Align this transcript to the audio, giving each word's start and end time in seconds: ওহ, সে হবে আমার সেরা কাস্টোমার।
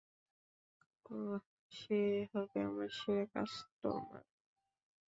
ওহ, 1.05 1.39
সে 1.71 1.99
হবে 2.33 2.59
আমার 2.61 2.89
সেরা 2.89 3.25
কাস্টোমার। 3.33 4.23